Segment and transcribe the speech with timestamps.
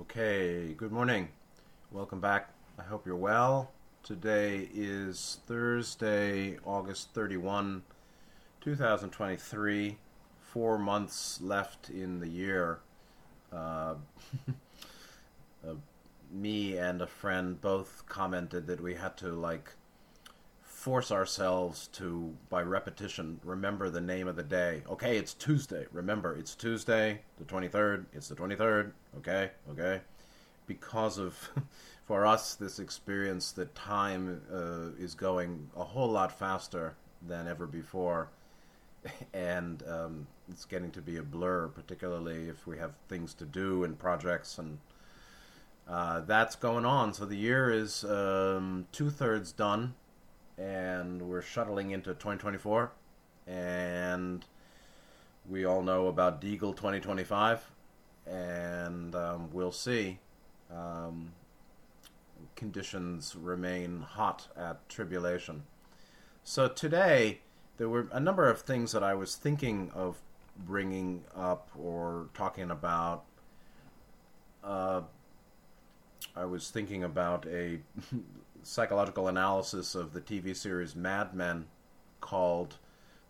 [0.00, 1.28] Okay, good morning.
[1.92, 2.48] Welcome back.
[2.78, 3.70] I hope you're well.
[4.02, 7.82] Today is Thursday, August 31,
[8.62, 9.98] 2023.
[10.40, 12.78] Four months left in the year.
[13.52, 13.96] Uh,
[15.68, 15.74] uh,
[16.32, 19.74] me and a friend both commented that we had to, like,
[20.80, 24.82] force ourselves to, by repetition, remember the name of the day.
[24.88, 25.84] Okay, it's Tuesday.
[25.92, 28.06] Remember, it's Tuesday, the 23rd.
[28.14, 28.92] It's the 23rd.
[29.18, 30.00] Okay, okay.
[30.66, 31.50] Because of,
[32.06, 36.94] for us, this experience that time uh, is going a whole lot faster
[37.28, 38.28] than ever before.
[39.34, 43.84] And um, it's getting to be a blur, particularly if we have things to do
[43.84, 44.78] and projects and
[45.88, 47.12] uh, that's going on.
[47.12, 49.94] So the year is um, two thirds done
[50.58, 52.92] and we're shuttling into 2024
[53.46, 54.44] and
[55.48, 57.70] we all know about Deagle 2025
[58.26, 60.18] and um, we'll see
[60.70, 61.32] um,
[62.54, 65.64] conditions remain hot at tribulation.
[66.44, 67.40] So today
[67.78, 70.18] there were a number of things that I was thinking of
[70.66, 73.24] bringing up or talking about.
[74.62, 75.02] Uh,
[76.36, 77.78] I was thinking about a
[78.62, 81.66] psychological analysis of the TV series Mad Men
[82.20, 82.76] called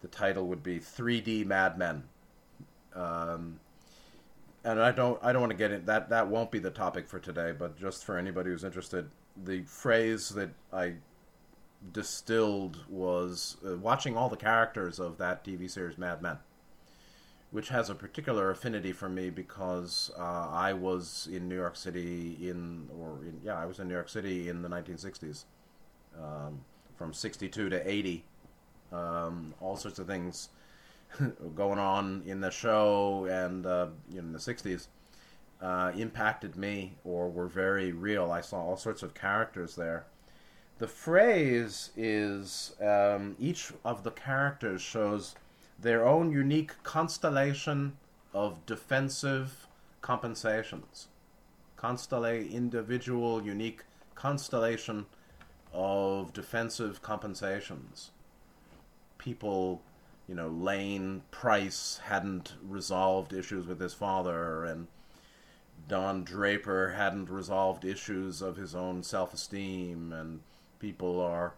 [0.00, 2.04] the title would be 3D Mad Men.
[2.94, 3.60] Um,
[4.64, 7.08] and I don't I don't want to get in that that won't be the topic
[7.08, 9.10] for today, but just for anybody who's interested,
[9.44, 10.94] the phrase that I
[11.92, 16.38] distilled was uh, watching all the characters of that TV series Mad Men
[17.50, 22.36] which has a particular affinity for me because uh, I was in New York City
[22.40, 25.44] in, or in, yeah, I was in New York City in the 1960s,
[26.16, 26.60] um,
[26.96, 28.24] from 62 to 80.
[28.92, 30.50] Um, all sorts of things
[31.54, 34.86] going on in the show and uh, in the 60s
[35.60, 38.30] uh, impacted me or were very real.
[38.30, 40.06] I saw all sorts of characters there.
[40.78, 45.34] The phrase is um, each of the characters shows
[45.80, 47.96] their own unique constellation
[48.34, 49.66] of defensive
[50.02, 51.08] compensations.
[51.76, 53.82] Constellate individual unique
[54.14, 55.06] constellation
[55.72, 58.10] of defensive compensations.
[59.16, 59.82] People,
[60.28, 64.88] you know, Lane Price hadn't resolved issues with his father, and
[65.88, 70.40] Don Draper hadn't resolved issues of his own self esteem, and
[70.78, 71.54] people are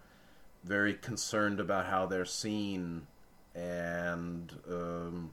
[0.63, 3.07] very concerned about how they're seen
[3.55, 5.31] and um,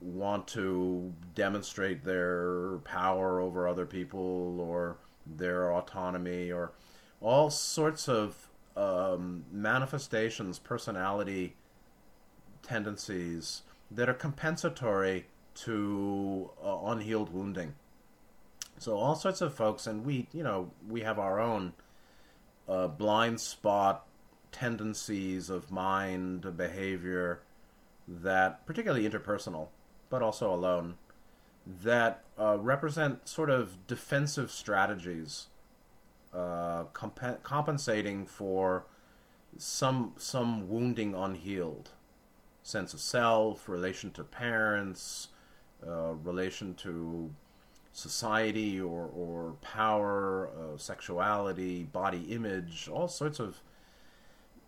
[0.00, 6.72] want to demonstrate their power over other people or their autonomy or
[7.20, 11.54] all sorts of um, manifestations, personality
[12.62, 17.74] tendencies that are compensatory to uh, unhealed wounding.
[18.78, 21.74] So all sorts of folks, and we, you know, we have our own
[22.68, 24.06] uh, blind spot
[24.52, 27.40] tendencies of mind, behavior
[28.06, 29.68] that, particularly interpersonal,
[30.08, 30.96] but also alone,
[31.82, 35.46] that uh, represent sort of defensive strategies,
[36.34, 38.84] uh, comp- compensating for
[39.58, 41.90] some some wounding unhealed,
[42.62, 45.28] sense of self, relation to parents,
[45.86, 47.30] uh, relation to
[47.92, 53.60] society or or power, uh, sexuality, body image, all sorts of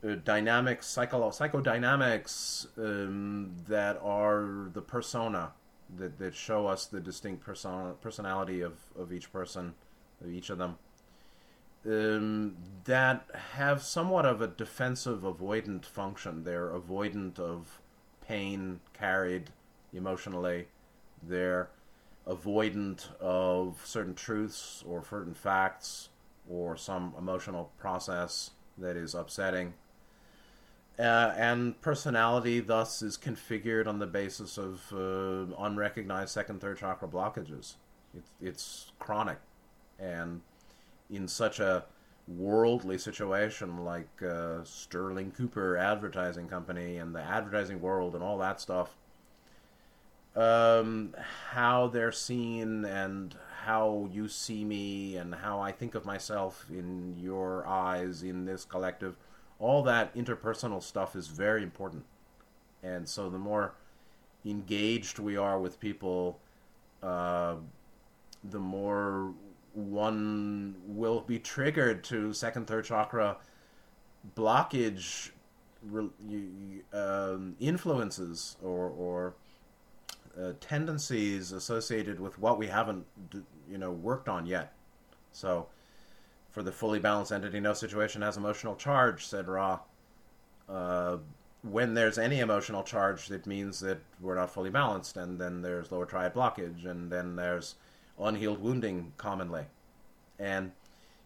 [0.05, 5.53] uh, dynamics, psycho- psychodynamics um, that are the persona
[5.97, 9.75] that, that show us the distinct person- personality of, of each person,
[10.21, 10.77] of each of them,
[11.87, 16.45] um, that have somewhat of a defensive avoidant function.
[16.45, 17.81] They're avoidant of
[18.27, 19.51] pain carried
[19.93, 20.67] emotionally.
[21.23, 21.71] They're
[22.27, 26.09] avoidant of certain truths or certain facts
[26.49, 29.75] or some emotional process that is upsetting
[30.99, 37.09] uh, and personality thus is configured on the basis of uh, unrecognized second third chakra
[37.09, 37.75] blockages.
[38.17, 39.39] It's, it's chronic.
[39.99, 40.43] And
[41.11, 41.85] in such a
[42.29, 48.61] worldly situation like uh, Sterling Cooper advertising company and the advertising world and all that
[48.61, 48.97] stuff
[50.37, 51.15] um,
[51.51, 53.35] how they're seen and
[53.65, 58.65] how you see me and how i think of myself in your eyes in this
[58.65, 59.17] collective
[59.63, 62.05] all that interpersonal stuff is very important.
[62.83, 63.75] And so the more
[64.45, 66.41] engaged we are with people,
[67.01, 67.55] uh,
[68.43, 69.33] the more
[69.73, 73.37] one will be triggered to second, third chakra
[74.37, 75.31] blockage
[76.93, 79.35] um, influences or, or
[80.41, 83.07] uh, tendencies associated with what we haven't,
[83.71, 84.73] you know, worked on yet.
[85.33, 85.69] So,
[86.53, 89.81] for the fully balanced entity, no situation has emotional charge, said Ra.
[90.69, 91.17] Uh,
[91.63, 95.91] when there's any emotional charge, it means that we're not fully balanced, and then there's
[95.91, 97.77] lower triad blockage, and then there's
[98.21, 99.65] unhealed wounding commonly.
[100.39, 100.73] And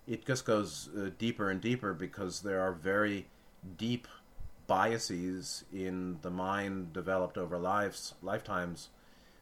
[0.06, 3.26] it just goes uh, deeper and deeper because there are very
[3.76, 4.06] deep
[4.67, 8.88] biases in the mind developed over lives lifetimes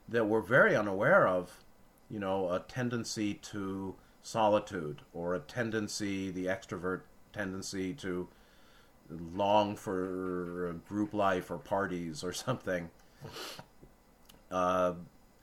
[0.09, 1.65] that we're very unaware of
[2.11, 8.27] you know a tendency to solitude or a tendency the extrovert tendency to
[9.35, 12.91] long for group life or parties or something
[14.51, 14.93] uh,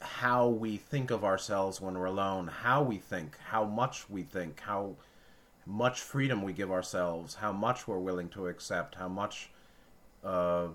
[0.02, 4.60] how we think of ourselves when we're alone how we think how much we think
[4.62, 4.96] how
[5.66, 9.50] much freedom we give ourselves how much we're willing to accept how much
[10.24, 10.68] uh,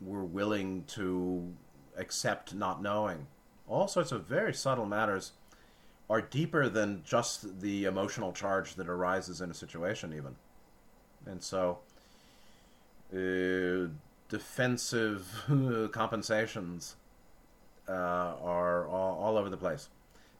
[0.00, 1.52] we're willing to
[1.96, 3.26] accept not knowing.
[3.68, 5.32] All sorts of very subtle matters
[6.10, 10.36] are deeper than just the emotional charge that arises in a situation, even.
[11.26, 11.78] And so,
[13.12, 13.88] uh,
[14.28, 15.28] defensive
[15.92, 16.96] compensations
[17.88, 19.88] uh, are all, all, over the place.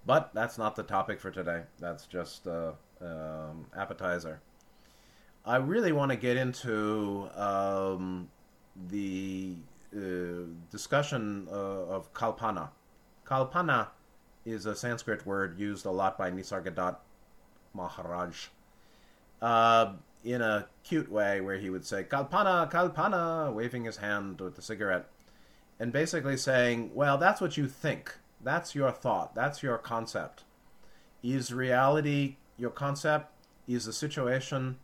[0.05, 1.63] But that's not the topic for today.
[1.79, 4.41] That's just uh, um, appetizer.
[5.45, 8.29] I really want to get into um,
[8.89, 9.57] the
[9.95, 10.01] uh,
[10.71, 12.71] discussion uh, of kalpana.
[13.27, 13.89] Kalpana
[14.45, 16.97] is a Sanskrit word used a lot by Nisargadatta
[17.75, 18.49] Maharaj
[19.41, 19.93] uh,
[20.25, 24.63] in a cute way where he would say, Kalpana, Kalpana, waving his hand with the
[24.63, 25.07] cigarette,
[25.79, 28.17] and basically saying, well, that's what you think.
[28.43, 29.35] That's your thought.
[29.35, 30.45] That's your concept.
[31.23, 33.33] Is reality your concept?
[33.69, 34.79] Is the situation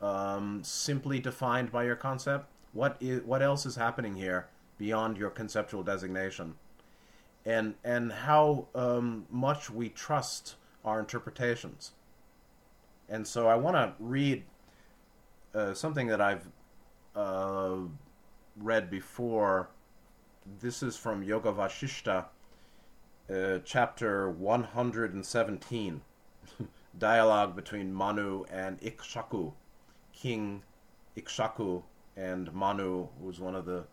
[0.00, 2.50] um, simply defined by your concept?
[2.72, 4.48] What is what else is happening here
[4.78, 6.56] beyond your conceptual designation?
[7.46, 11.92] And and how um, much we trust our interpretations.
[13.08, 14.42] And so I want to read
[15.54, 16.48] uh, something that I've
[17.14, 17.76] uh,
[18.56, 19.70] read before.
[20.60, 22.26] This is from Yoga Vasistha,
[23.32, 26.00] uh, chapter 117,
[26.98, 29.52] dialogue between Manu and Ikshaku.
[30.12, 30.62] King
[31.16, 31.82] Ikshaku
[32.16, 33.84] and Manu, who was one of the,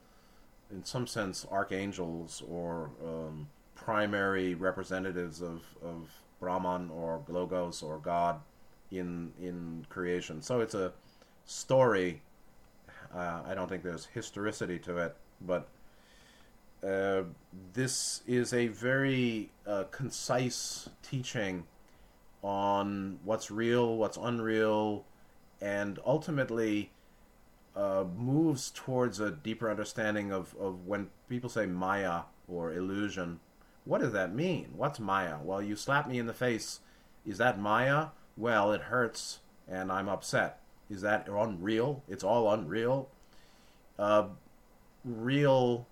[0.74, 6.10] in some sense, archangels or um, primary representatives of, of
[6.40, 8.40] Brahman or Logos or God
[8.92, 10.42] in in creation.
[10.42, 10.94] So it's a
[11.46, 12.22] story.
[13.14, 15.68] Uh, I don't think there's historicity to it, but
[16.86, 17.24] uh,
[17.74, 21.64] this is a very uh, concise teaching
[22.42, 25.06] on what's real, what's unreal,
[25.62, 26.92] and ultimately
[27.76, 33.40] uh, moves towards a deeper understanding of, of when people say Maya or illusion.
[33.86, 34.70] What does that mean?
[34.76, 35.38] What's Maya?
[35.42, 36.80] Well, you slap me in the face.
[37.26, 38.08] Is that Maya?
[38.38, 40.60] Well, it hurts and I'm upset.
[40.90, 42.04] Is that unreal?
[42.08, 43.10] It's all unreal.
[43.98, 44.28] Uh,
[45.04, 45.88] real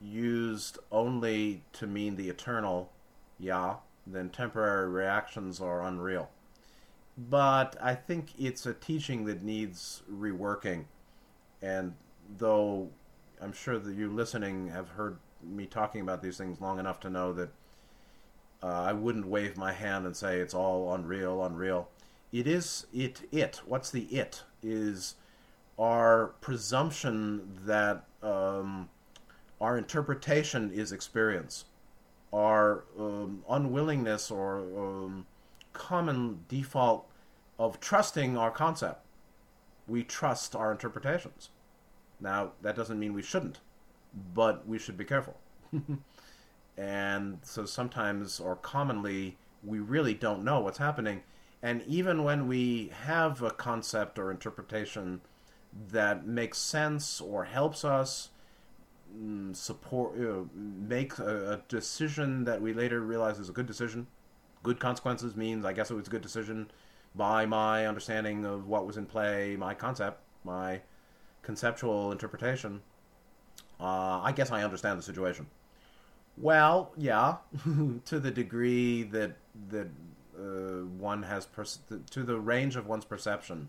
[0.00, 2.90] used only to mean the eternal,
[3.38, 3.76] yeah,
[4.06, 6.28] then temporary reactions are unreal
[7.16, 10.84] but I think it's a teaching that needs reworking.
[11.62, 11.94] And
[12.38, 12.90] though
[13.40, 17.10] I'm sure that you listening have heard me talking about these things long enough to
[17.10, 17.50] know that
[18.62, 21.88] uh, I wouldn't wave my hand and say it's all unreal, unreal.
[22.32, 23.60] It is it it.
[23.66, 24.42] What's the it?
[24.62, 25.16] Is
[25.78, 28.88] our presumption that um,
[29.60, 31.64] our interpretation is experience,
[32.32, 35.26] our um, unwillingness or um,
[35.72, 37.08] common default
[37.58, 39.04] of trusting our concept.
[39.88, 41.50] We trust our interpretations.
[42.22, 43.58] Now, that doesn't mean we shouldn't,
[44.34, 45.36] but we should be careful.
[46.76, 51.22] and so sometimes, or commonly, we really don't know what's happening.
[51.62, 55.20] And even when we have a concept or interpretation
[55.90, 58.30] that makes sense or helps us
[59.16, 64.06] mm, support, uh, make a, a decision that we later realize is a good decision,
[64.62, 66.70] good consequences means I guess it was a good decision
[67.14, 70.80] by my understanding of what was in play, my concept, my
[71.42, 72.82] conceptual interpretation.
[73.80, 75.46] Uh, I guess I understand the situation.
[76.36, 77.36] Well, yeah,
[78.04, 79.36] to the degree that
[79.70, 79.88] that
[80.38, 81.46] uh, one has
[82.10, 83.68] to the range of one's perception,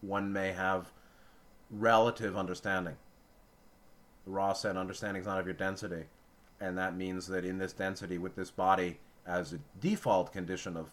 [0.00, 0.92] one may have
[1.70, 2.96] relative understanding.
[4.26, 6.04] Ra said, "Understanding is not of your density,"
[6.60, 10.90] and that means that in this density, with this body, as a default condition of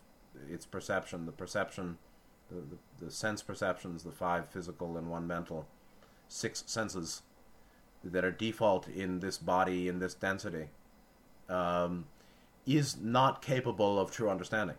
[0.50, 1.98] its perception, the perception,
[2.50, 5.68] the, the, the, sense perceptions, the five physical and one mental,
[6.28, 7.22] six senses
[8.04, 10.68] that are default in this body, in this density.
[11.50, 12.06] um,
[12.66, 14.76] is not capable of true understanding,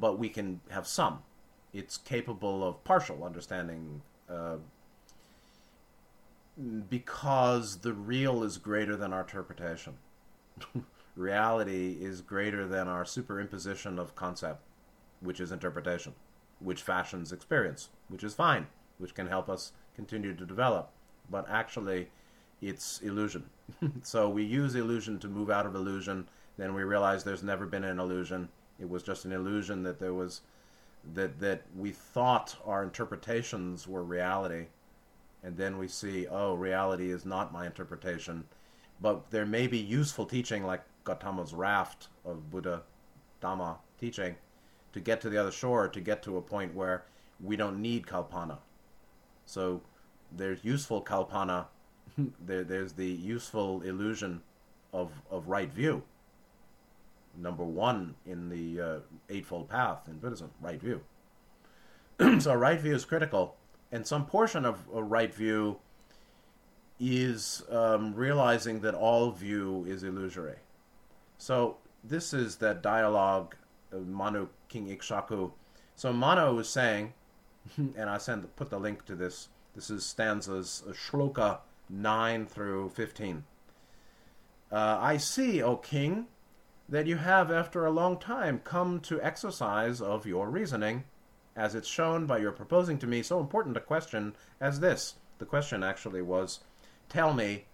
[0.00, 1.22] but we can have some.
[1.72, 4.56] It's capable of partial understanding uh,
[6.88, 9.94] because the real is greater than our interpretation.
[11.16, 14.62] Reality is greater than our superimposition of concept,
[15.20, 16.14] which is interpretation,
[16.58, 18.66] which fashions experience, which is fine,
[18.98, 20.90] which can help us continue to develop.
[21.30, 22.08] But actually,
[22.60, 23.44] it's illusion.
[24.02, 26.28] so we use illusion to move out of illusion.
[26.56, 28.48] Then we realize there's never been an illusion.
[28.78, 30.40] It was just an illusion that there was
[31.14, 34.66] that that we thought our interpretations were reality,
[35.42, 38.44] and then we see, oh, reality is not my interpretation.
[39.00, 42.82] But there may be useful teaching like Gautama's raft of Buddha
[43.42, 44.36] Dhamma teaching
[44.92, 47.04] to get to the other shore, to get to a point where
[47.40, 48.58] we don't need kalpana.
[49.50, 49.80] So
[50.30, 51.66] there's useful kalpana,
[52.46, 54.42] there, there's the useful illusion
[54.92, 56.04] of, of right view.
[57.36, 61.00] Number one in the uh, Eightfold Path in Buddhism, right view.
[62.40, 63.56] so right view is critical,
[63.90, 65.78] and some portion of a right view
[67.00, 70.58] is um, realizing that all view is illusory.
[71.38, 73.56] So this is that dialogue
[73.90, 75.50] of Manu King Ikshaku.
[75.96, 77.14] So Manu is saying,
[77.76, 79.48] and I send put the link to this.
[79.74, 83.44] This is stanzas uh, shloka nine through fifteen.
[84.72, 86.26] Uh, I see, O king,
[86.88, 91.04] that you have, after a long time, come to exercise of your reasoning,
[91.56, 95.16] as it's shown by your proposing to me so important a question as this.
[95.38, 96.60] The question actually was,
[97.08, 97.64] tell me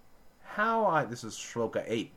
[0.42, 1.04] how I.
[1.04, 2.12] This is shloka eight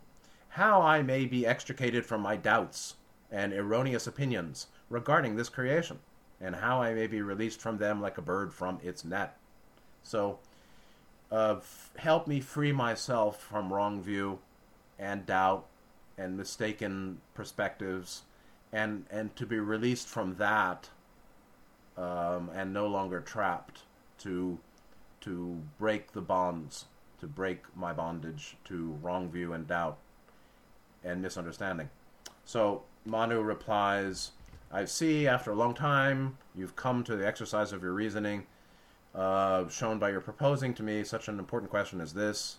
[0.50, 2.96] how I may be extricated from my doubts
[3.32, 6.00] and erroneous opinions regarding this creation,
[6.42, 9.38] and how I may be released from them like a bird from its net.
[10.04, 10.40] So,
[11.32, 14.40] uh, f- help me free myself from wrong view
[14.98, 15.66] and doubt
[16.18, 18.24] and mistaken perspectives,
[18.72, 20.90] and and to be released from that,
[21.98, 23.82] um, and no longer trapped
[24.20, 24.60] to
[25.22, 26.86] to break the bonds,
[27.20, 29.98] to break my bondage to wrong view and doubt
[31.04, 31.90] and misunderstanding.
[32.46, 34.32] So Manu replies,
[34.72, 38.46] I see after a long time you've come to the exercise of your reasoning,
[39.16, 42.58] uh, shown by your proposing to me such an important question as this.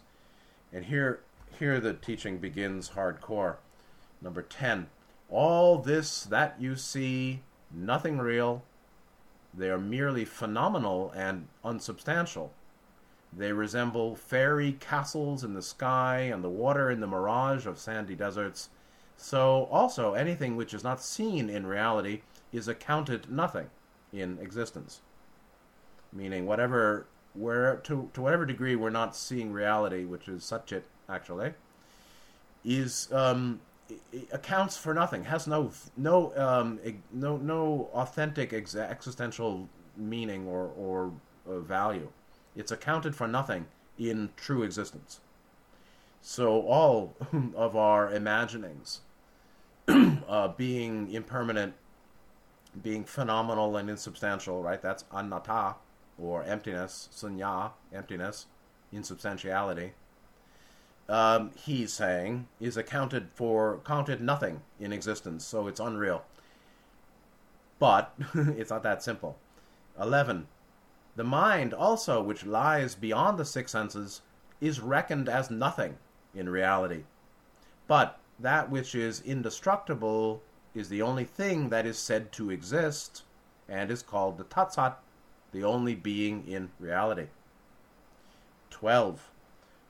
[0.72, 1.20] And here,
[1.58, 3.56] here the teaching begins hardcore.
[4.20, 4.88] Number 10.
[5.28, 8.64] All this that you see, nothing real.
[9.54, 12.52] They are merely phenomenal and unsubstantial.
[13.32, 18.16] They resemble fairy castles in the sky and the water in the mirage of sandy
[18.16, 18.70] deserts.
[19.22, 22.22] So, also, anything which is not seen in reality
[22.52, 23.68] is accounted nothing
[24.14, 25.02] in existence.
[26.10, 31.52] Meaning, whatever, to, to whatever degree we're not seeing reality, which is such it actually,
[32.64, 33.60] is um,
[34.32, 35.24] accounts for nothing.
[35.24, 36.80] Has no no um,
[37.12, 41.12] no no authentic ex- existential meaning or or
[41.46, 42.08] uh, value.
[42.56, 43.66] It's accounted for nothing
[43.98, 45.20] in true existence.
[46.22, 47.14] So all
[47.54, 49.00] of our imaginings,
[50.28, 51.74] uh, being impermanent,
[52.82, 54.80] being phenomenal and insubstantial, right?
[54.80, 55.76] That's anatta,
[56.18, 58.46] or emptiness, sunya, emptiness,
[58.92, 59.92] insubstantiality.
[61.08, 66.24] Um, he's saying is accounted for, counted nothing in existence, so it's unreal.
[67.80, 69.36] But it's not that simple.
[70.00, 70.46] 11.
[71.16, 74.22] The mind, also, which lies beyond the six senses,
[74.60, 75.96] is reckoned as nothing
[76.34, 77.04] in reality.
[77.88, 80.42] But that which is indestructible
[80.74, 83.22] is the only thing that is said to exist
[83.68, 84.94] and is called the tatsat,
[85.52, 87.26] the only being in reality.
[88.70, 89.28] 12.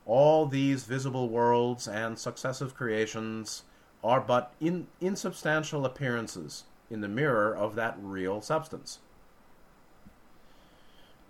[0.06, 3.62] All these visible worlds and successive creations
[4.02, 8.98] are but in, insubstantial appearances in the mirror of that real substance.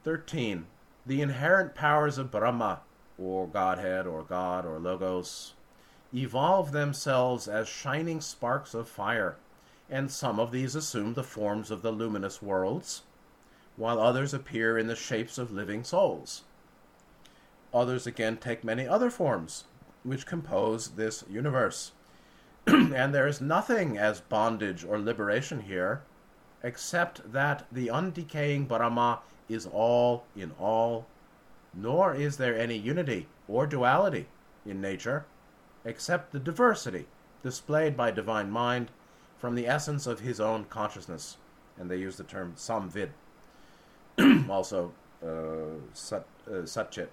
[0.04, 0.66] 13.
[1.06, 2.80] The inherent powers of Brahma,
[3.18, 5.54] or Godhead, or God, or Logos,
[6.14, 9.36] evolve themselves as shining sparks of fire,
[9.88, 13.02] and some of these assume the forms of the luminous worlds,
[13.76, 16.42] while others appear in the shapes of living souls.
[17.72, 19.64] Others again take many other forms,
[20.02, 21.92] which compose this universe.
[22.66, 26.02] and there is nothing as bondage or liberation here,
[26.62, 31.06] except that the undecaying Brahma is all in all,
[31.72, 34.26] nor is there any unity or duality
[34.66, 35.24] in nature,
[35.84, 37.06] except the diversity
[37.42, 38.90] displayed by divine mind
[39.38, 41.38] from the essence of his own consciousness.
[41.78, 43.10] And they use the term samvid,
[44.50, 44.92] also
[45.24, 47.08] uh, sat, uh, satchit.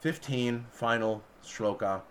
[0.00, 2.02] 15, final shloka.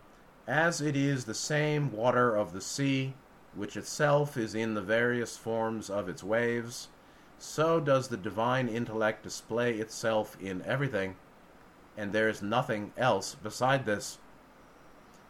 [0.48, 3.14] As it is the same water of the sea,
[3.56, 6.90] which itself is in the various forms of its waves,
[7.38, 11.16] so does the divine intellect display itself in everything,
[11.98, 14.20] and there is nothing else beside this.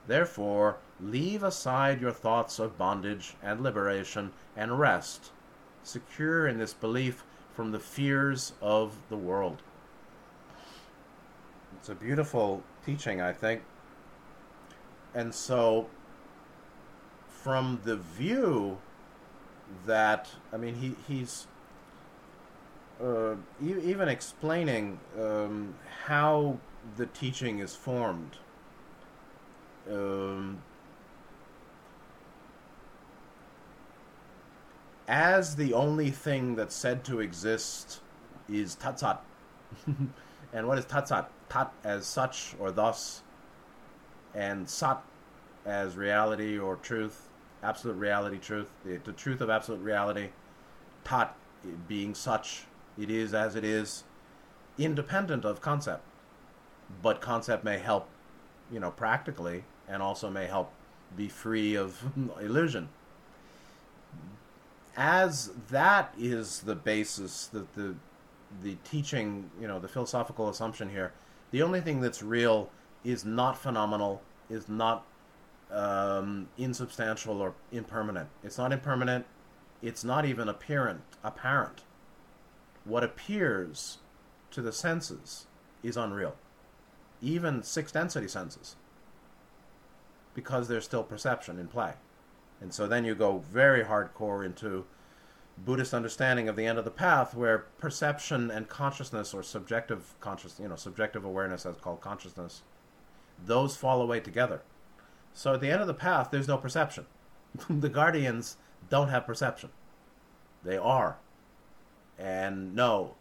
[0.07, 5.31] Therefore, leave aside your thoughts of bondage and liberation and rest,
[5.83, 9.61] secure in this belief from the fears of the world.
[11.77, 13.61] It's a beautiful teaching, I think.
[15.13, 15.87] And so,
[17.27, 18.77] from the view
[19.85, 21.47] that, I mean, he, he's
[23.03, 25.73] uh, even explaining um,
[26.05, 26.59] how
[26.97, 28.37] the teaching is formed.
[29.91, 30.61] Um,
[35.07, 37.99] as the only thing that's said to exist
[38.49, 39.19] is tatsat.
[40.53, 41.25] and what is tatsat?
[41.49, 43.21] Tat as such or thus,
[44.33, 45.03] and sat
[45.65, 47.27] as reality or truth,
[47.61, 50.29] absolute reality, truth, the, the truth of absolute reality.
[51.03, 51.35] Tat
[51.87, 52.65] being such
[52.97, 54.03] it is as it is,
[54.77, 56.03] independent of concept.
[57.01, 58.07] But concept may help,
[58.71, 60.71] you know, practically, and also may help
[61.15, 62.03] be free of
[62.39, 62.89] illusion.
[64.95, 67.95] As that is the basis that the
[68.61, 71.13] the teaching, you know, the philosophical assumption here,
[71.51, 72.69] the only thing that's real
[73.05, 75.05] is not phenomenal, is not
[75.71, 78.27] um, insubstantial or impermanent.
[78.43, 79.25] It's not impermanent.
[79.81, 81.01] It's not even apparent.
[81.23, 81.83] Apparent
[82.83, 83.99] what appears
[84.51, 85.45] to the senses
[85.83, 86.35] is unreal,
[87.21, 88.75] even six density senses,
[90.33, 91.93] because there's still perception in play.
[92.59, 94.85] And so then you go very hardcore into
[95.57, 100.59] Buddhist understanding of the end of the path, where perception and consciousness, or subjective conscious,
[100.59, 102.61] you know, subjective awareness, as called consciousness,
[103.43, 104.61] those fall away together.
[105.33, 107.05] So at the end of the path, there's no perception.
[107.69, 108.57] the guardians
[108.89, 109.69] don't have perception;
[110.63, 111.17] they are
[112.17, 113.15] and know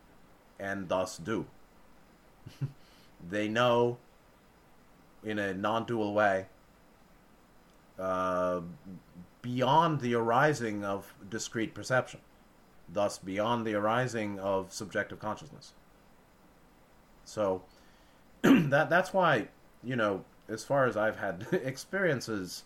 [0.59, 1.46] and thus do.
[3.29, 3.99] they know
[5.25, 6.46] in a non dual way
[8.01, 8.61] uh,
[9.43, 12.21] beyond the arising of discrete perception,
[12.93, 15.73] thus, beyond the arising of subjective consciousness.
[17.25, 17.63] So,
[18.43, 19.49] that, that's why,
[19.85, 22.65] you know, as far as I've had experiences,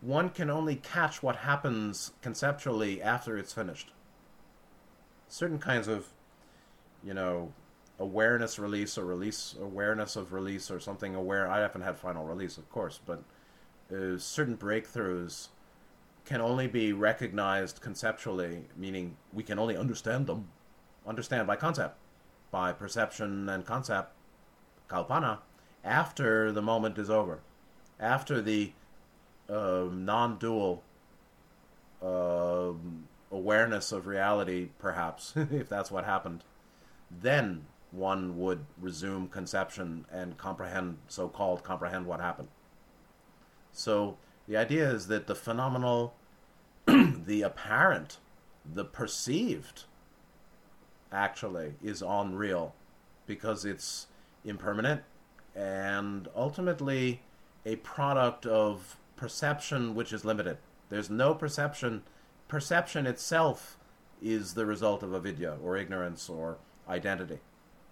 [0.00, 3.92] one can only catch what happens conceptually after it's finished
[5.28, 6.06] certain kinds of,
[7.04, 7.52] you know,
[7.98, 11.50] awareness release or release awareness of release or something aware.
[11.50, 13.22] I haven't had final release, of course, but
[13.92, 15.48] uh, certain breakthroughs
[16.24, 20.48] can only be recognized conceptually, meaning we can only understand them,
[21.06, 21.96] understand by concept,
[22.50, 24.12] by perception and concept,
[24.90, 25.38] kalpana,
[25.84, 27.40] after the moment is over,
[28.00, 28.72] after the
[29.48, 30.82] uh, non-dual
[32.02, 32.72] uh,
[33.30, 36.42] awareness of reality, perhaps, if that's what happened,
[37.10, 42.48] then one would resume conception and comprehend, so called comprehend what happened.
[43.76, 44.16] So
[44.48, 46.14] the idea is that the phenomenal,
[46.86, 48.16] the apparent,
[48.64, 49.84] the perceived,
[51.12, 52.74] actually is unreal
[53.26, 54.06] because it's
[54.44, 55.02] impermanent
[55.54, 57.20] and ultimately
[57.66, 60.56] a product of perception which is limited.
[60.88, 62.02] There's no perception
[62.48, 63.76] perception itself
[64.22, 66.56] is the result of avidya or ignorance or
[66.88, 67.40] identity.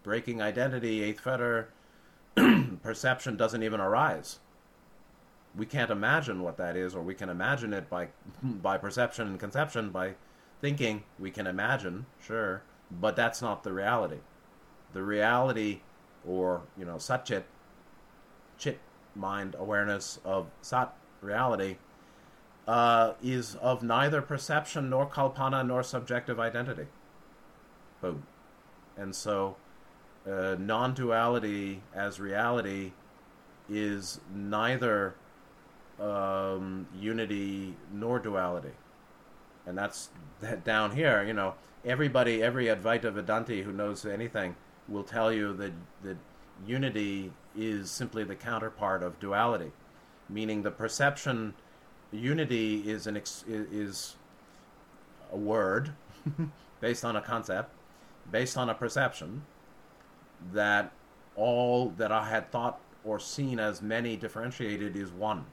[0.02, 1.68] Breaking identity, eighth fetter,
[2.82, 4.38] perception doesn't even arise.
[5.56, 8.08] We can't imagine what that is, or we can imagine it by
[8.42, 10.14] by perception and conception, by
[10.60, 11.04] thinking.
[11.18, 14.18] We can imagine, sure, but that's not the reality.
[14.92, 15.80] The reality,
[16.26, 17.44] or you know, satchit,
[18.58, 18.80] chit,
[19.14, 21.76] mind awareness of sat reality,
[22.66, 26.86] uh, is of neither perception nor kalpana nor subjective identity.
[28.00, 28.26] Boom.
[28.96, 29.56] And so,
[30.28, 32.92] uh, non duality as reality
[33.68, 35.14] is neither
[36.00, 38.72] um, unity nor duality.
[39.66, 41.54] And that's that down here, you know,
[41.84, 44.56] everybody, every Advaita Vedanti who knows anything
[44.88, 46.16] will tell you that, that
[46.66, 49.72] unity is simply the counterpart of duality,
[50.28, 51.54] meaning the perception
[52.12, 54.16] unity is an ex- is
[55.32, 55.92] a word
[56.80, 57.72] based on a concept,
[58.30, 59.42] based on a perception
[60.52, 60.92] that
[61.36, 65.44] all that I had thought or seen as many differentiated is one.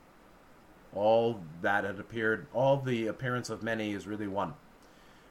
[0.93, 4.53] All that had appeared, all the appearance of many is really one.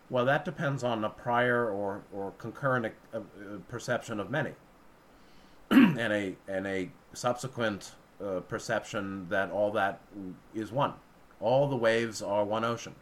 [0.08, 3.20] Well, that depends on a prior or, or concurrent uh,
[3.68, 4.54] perception of many,
[5.70, 7.92] and a and a subsequent
[8.24, 10.00] uh, perception that all that
[10.54, 10.94] is one.
[11.40, 12.94] All the waves are one ocean.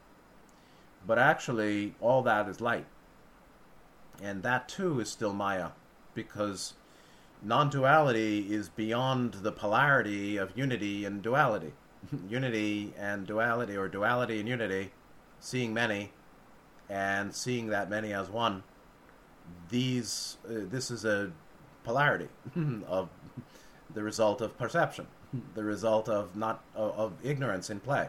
[1.06, 2.86] But actually, all that is light.
[4.22, 5.70] And that too is still Maya,
[6.14, 6.74] because
[7.42, 11.72] non duality is beyond the polarity of unity and duality.
[12.28, 14.92] unity and duality, or duality and unity,
[15.40, 16.12] seeing many,
[16.88, 18.62] and seeing that many as one.
[19.70, 21.32] These, uh, this is a
[21.84, 22.28] polarity
[22.86, 23.08] of
[23.94, 25.06] the result of perception,
[25.54, 28.08] the result of not of, of ignorance in play.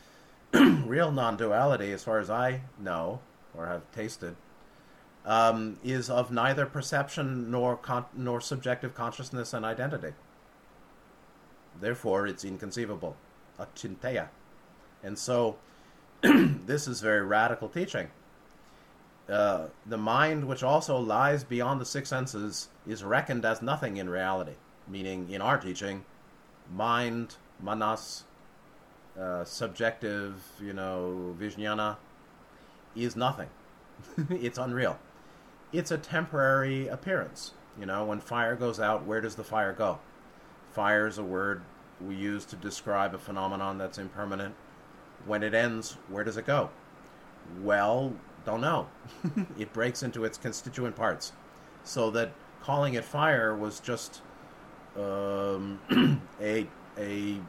[0.52, 3.20] Real non-duality, as far as I know
[3.54, 4.36] or have tasted,
[5.26, 10.12] um, is of neither perception nor con- nor subjective consciousness and identity.
[11.80, 13.16] Therefore, it's inconceivable,
[13.58, 14.28] achinteya.
[15.02, 15.56] And so,
[16.22, 18.08] this is very radical teaching.
[19.28, 24.08] Uh, the mind, which also lies beyond the six senses, is reckoned as nothing in
[24.08, 24.54] reality.
[24.88, 26.04] Meaning, in our teaching,
[26.72, 28.24] mind, manas,
[29.18, 31.96] uh, subjective, you know, vijnana,
[32.96, 33.48] is nothing.
[34.30, 34.98] it's unreal.
[35.72, 37.52] It's a temporary appearance.
[37.78, 39.98] You know, when fire goes out, where does the fire go?
[40.72, 41.62] Fire is a word
[42.06, 44.54] we use to describe a phenomenon that's impermanent.
[45.26, 46.70] When it ends, where does it go?
[47.62, 48.12] Well,
[48.44, 48.88] don't know.
[49.58, 51.32] it breaks into its constituent parts.
[51.84, 52.32] So that
[52.62, 54.22] calling it fire was just
[54.96, 55.80] um,
[56.40, 56.66] a
[56.98, 57.40] a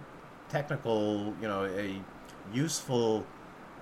[0.49, 2.01] technical, you know, a
[2.53, 3.25] useful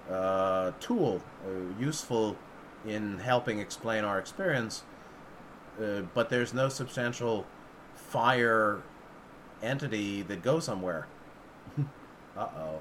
[0.10, 2.36] uh, tool, uh, useful
[2.86, 4.84] in helping explain our experience.
[5.82, 7.46] Uh, but there's no substantial
[7.96, 8.82] fire
[9.62, 11.08] entity that goes somewhere.
[12.38, 12.80] uh oh.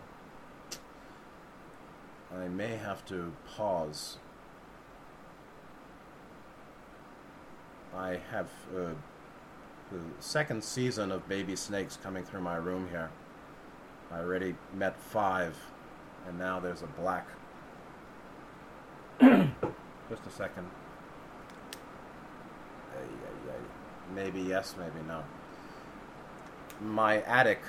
[2.35, 4.19] I may have to pause.
[7.95, 8.91] I have uh,
[9.91, 13.11] the second season of Baby Snakes coming through my room here.
[14.13, 15.57] I already met five,
[16.29, 17.27] and now there's a black.
[19.21, 20.67] Just a second.
[24.15, 25.23] Maybe yes, maybe no.
[26.81, 27.61] My attic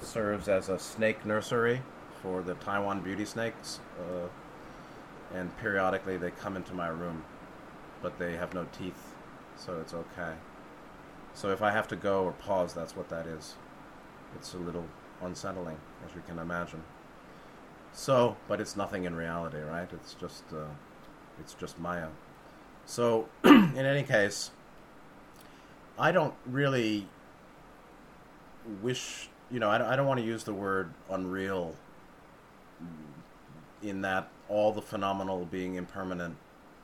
[0.00, 1.82] serves as a snake nursery
[2.22, 4.28] for the Taiwan beauty snakes, uh,
[5.36, 7.24] and periodically they come into my room,
[8.02, 9.14] but they have no teeth,
[9.56, 10.34] so it's okay.
[11.34, 13.54] So if I have to go or pause, that's what that is.
[14.36, 14.86] It's a little
[15.22, 16.82] unsettling, as you can imagine.
[17.92, 19.88] So, but it's nothing in reality, right?
[19.92, 20.66] It's just, uh,
[21.40, 22.08] it's just Maya.
[22.86, 24.50] So, in any case,
[25.98, 27.08] I don't really
[28.82, 31.74] wish, you know, I don't, I don't want to use the word unreal
[33.82, 36.36] in that all the phenomenal being impermanent,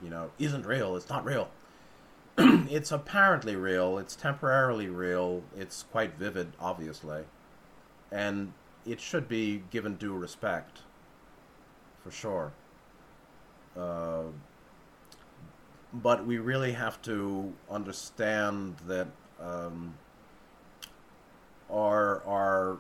[0.03, 0.97] you know, isn't real.
[0.97, 1.49] It's not real.
[2.39, 3.99] it's apparently real.
[3.99, 5.43] It's temporarily real.
[5.57, 7.25] It's quite vivid, obviously,
[8.11, 8.53] and
[8.87, 10.81] it should be given due respect,
[12.03, 12.53] for sure.
[13.77, 14.25] Uh,
[15.93, 19.09] but we really have to understand that
[19.41, 19.95] um,
[21.71, 22.79] our our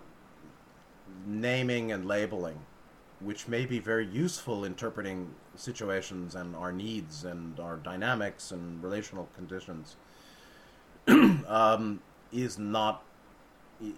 [1.26, 2.58] naming and labeling
[3.24, 9.28] which may be very useful interpreting situations and our needs and our dynamics and relational
[9.34, 9.96] conditions,
[11.08, 12.00] um,
[12.32, 13.02] is not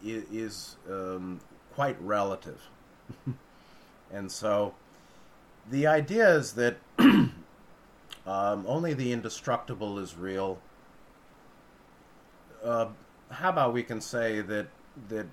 [0.04, 1.40] is um,
[1.74, 2.60] quite relative,
[4.12, 4.74] and so
[5.70, 7.32] the idea is that um,
[8.26, 10.58] only the indestructible is real.
[12.64, 12.86] Uh,
[13.30, 14.66] how about we can say that
[15.08, 15.26] that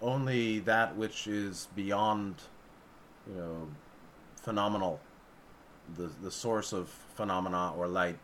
[0.00, 2.36] only that which is beyond
[3.28, 3.68] you know,
[4.36, 5.00] phenomenal,
[5.96, 8.18] the the source of phenomena or light,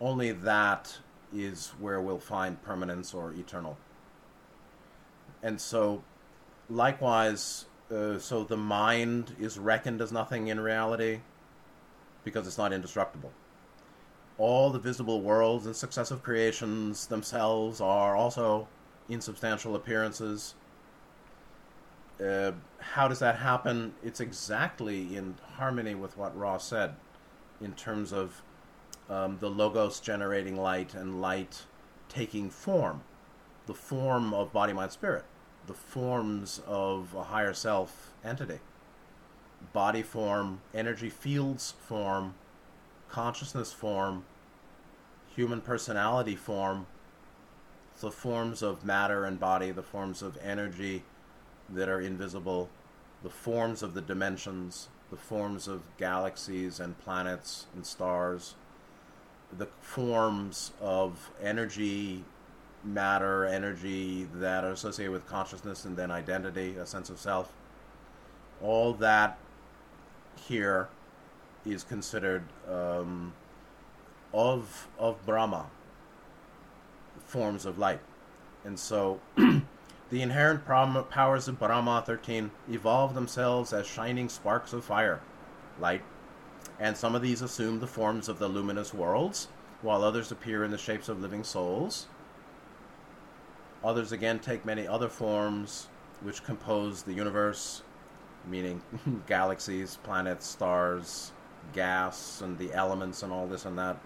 [0.00, 0.98] only that
[1.34, 3.76] is where we'll find permanence or eternal.
[5.42, 6.02] And so,
[6.68, 11.20] likewise, uh, so the mind is reckoned as nothing in reality
[12.24, 13.32] because it's not indestructible.
[14.38, 18.68] All the visible worlds and successive creations themselves are also
[19.08, 20.54] insubstantial appearances
[22.24, 23.94] uh, how does that happen?
[24.02, 26.94] It's exactly in harmony with what Ra said
[27.60, 28.42] in terms of
[29.08, 31.64] um, the logos generating light and light
[32.08, 33.02] taking form,
[33.66, 35.24] the form of body, mind, spirit,
[35.66, 38.60] the forms of a higher self entity.
[39.72, 42.34] Body form, energy fields form,
[43.10, 44.24] consciousness form,
[45.34, 46.86] human personality form,
[48.00, 51.02] the forms of matter and body, the forms of energy
[51.68, 52.68] that are invisible,
[53.22, 58.54] the forms of the dimensions, the forms of galaxies and planets and stars,
[59.56, 62.24] the forms of energy,
[62.84, 67.52] matter, energy that are associated with consciousness and then identity, a sense of self.
[68.62, 69.38] All that
[70.36, 70.88] here
[71.64, 73.32] is considered um,
[74.32, 75.66] of of Brahma
[77.24, 78.00] forms of light,
[78.64, 85.20] and so the inherent powers of Brahma thirteen evolve themselves as shining sparks of fire,
[85.80, 86.02] light,
[86.78, 89.48] and some of these assume the forms of the luminous worlds,
[89.82, 92.06] while others appear in the shapes of living souls.
[93.84, 95.88] Others again take many other forms,
[96.20, 97.82] which compose the universe,
[98.48, 98.82] meaning
[99.26, 101.32] galaxies, planets, stars,
[101.72, 103.96] gas, and the elements, and all this and that.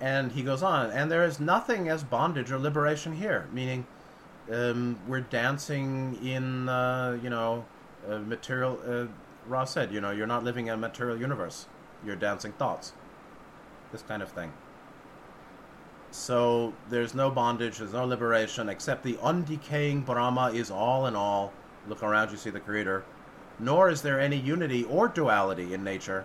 [0.00, 3.86] And he goes on, and there is nothing as bondage or liberation here, meaning
[4.50, 7.66] um, we're dancing in, uh, you know,
[8.08, 8.80] material.
[8.86, 9.06] Uh,
[9.46, 11.66] Ra said, you know, you're not living in a material universe.
[12.04, 12.92] You're dancing thoughts.
[13.92, 14.52] This kind of thing.
[16.12, 21.52] So there's no bondage, there's no liberation, except the undecaying Brahma is all in all.
[21.88, 23.04] Look around, you see the Creator.
[23.58, 26.24] Nor is there any unity or duality in nature,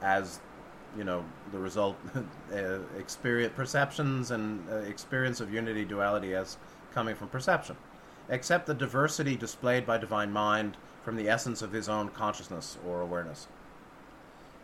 [0.00, 0.40] as
[0.96, 1.96] you know the result,
[2.52, 6.56] uh, experience perceptions and uh, experience of unity duality as
[6.92, 7.76] coming from perception,
[8.28, 13.00] except the diversity displayed by divine mind from the essence of his own consciousness or
[13.00, 13.46] awareness.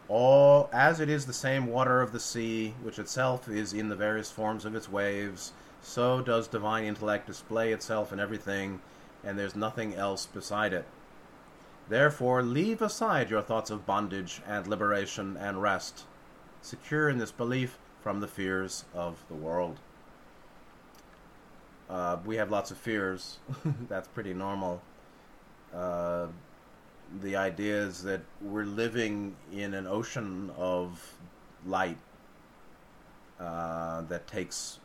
[0.08, 3.96] All as it is the same water of the sea, which itself is in the
[3.96, 8.80] various forms of its waves, so does divine intellect display itself in everything,
[9.24, 10.84] and there's nothing else beside it.
[11.88, 16.04] Therefore, leave aside your thoughts of bondage and liberation and rest,
[16.66, 19.78] secure in this belief from the fears of the world.
[21.88, 23.38] Uh, we have lots of fears.
[23.88, 24.82] That's pretty normal.
[25.72, 26.26] Uh,
[27.22, 31.14] the idea is that we're living in an ocean of
[31.64, 31.98] light
[33.38, 34.80] uh, that takes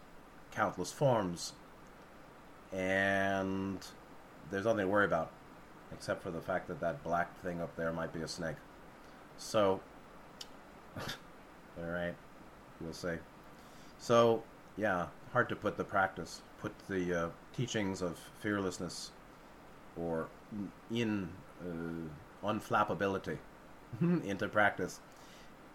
[0.52, 1.54] countless forms,
[2.72, 3.80] and
[4.52, 5.32] there's nothing to worry about,
[5.92, 8.58] except for the fact that that black thing up there might be a snake.
[9.38, 9.80] So,
[11.78, 12.16] all right,
[12.80, 13.16] we'll see.
[14.00, 14.44] So,
[14.78, 19.12] yeah, hard to put the practice, put the uh, teachings of fearlessness,
[19.98, 20.28] or
[20.90, 21.30] in
[21.62, 23.38] uh, unflappability
[24.02, 25.00] into practice.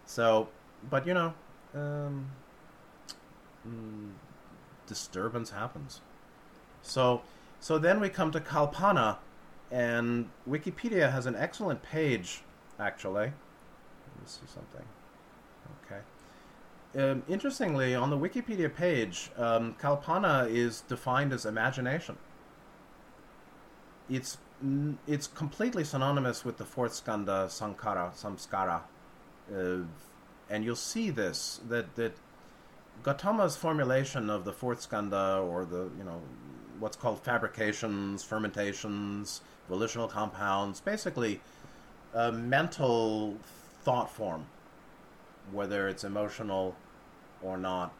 [0.04, 0.48] So,
[0.90, 1.34] but you know,
[1.74, 2.30] um,
[3.66, 4.10] mm,
[4.86, 6.00] disturbance happens.
[6.82, 7.22] So,
[7.60, 9.18] so then we come to Kalpana,
[9.70, 12.42] and Wikipedia has an excellent page,
[12.78, 13.26] actually.
[13.26, 13.32] Let
[14.20, 14.84] me see something.
[15.84, 16.00] Okay.
[17.02, 22.16] Um, interestingly, on the Wikipedia page, um, Kalpana is defined as imagination.
[24.08, 24.38] It's
[25.06, 28.80] it's completely synonymous with the fourth skandha sankhara samskara
[29.54, 29.84] uh,
[30.48, 32.12] and you'll see this that that
[33.02, 36.20] Gautama's formulation of the fourth skandha or the you know
[36.78, 41.40] what's called fabrications fermentations volitional compounds basically
[42.14, 43.36] a mental
[43.82, 44.46] thought form
[45.52, 46.74] whether it's emotional
[47.42, 47.92] or not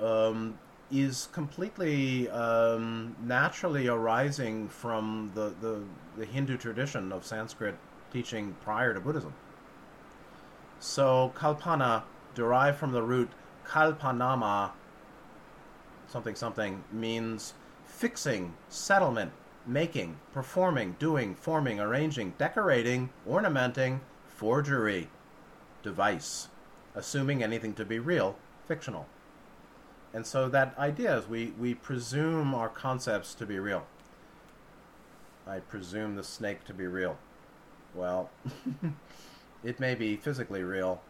[0.00, 0.58] um,
[0.90, 5.82] is completely um, naturally arising from the, the,
[6.16, 7.74] the, Hindu tradition of Sanskrit
[8.12, 9.34] teaching prior to Buddhism.
[10.80, 13.30] So, kalpana, derived from the root
[13.66, 14.70] kalpanama,
[16.06, 19.32] something something, means fixing, settlement,
[19.66, 25.08] making, performing, doing, forming, arranging, decorating, ornamenting, forgery,
[25.88, 26.48] device,
[26.94, 29.06] assuming anything to be real, fictional.
[30.12, 33.86] And so that idea is we, we presume our concepts to be real.
[35.46, 37.16] I presume the snake to be real.
[37.94, 38.28] Well,
[39.64, 41.00] it may be physically real,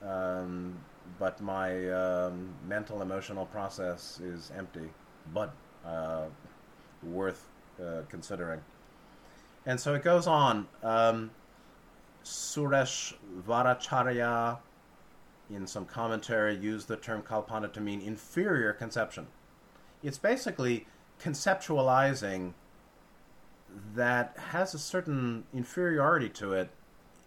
[0.00, 0.74] um,
[1.18, 4.90] but my um, mental emotional process is empty,
[5.34, 5.52] but
[5.84, 6.26] uh,
[7.02, 7.48] worth
[7.84, 8.60] uh, considering.
[9.66, 10.68] And so it goes on.
[10.84, 11.32] Um,
[12.30, 13.14] Suresh
[13.46, 14.58] Varacharya
[15.52, 19.26] in some commentary, used the term kalpana to mean inferior conception.
[20.02, 20.86] It's basically
[21.20, 22.52] conceptualizing
[23.94, 26.70] that has a certain inferiority to it.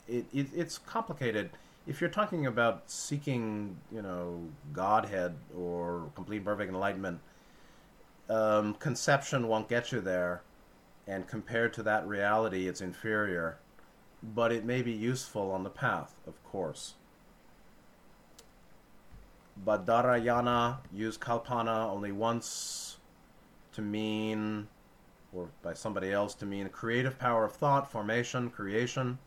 [0.08, 0.48] It, it.
[0.54, 1.52] It's complicated.
[1.86, 7.20] If you're talking about seeking, you know, Godhead or complete perfect enlightenment,
[8.30, 10.42] um, conception won't get you there,
[11.08, 13.58] and compared to that reality, it's inferior.
[14.24, 16.94] But it may be useful on the path, of course.
[19.66, 22.98] Badarayana used kalpana only once
[23.74, 24.68] to mean,
[25.34, 29.20] or by somebody else to mean creative power of thought, formation, creation,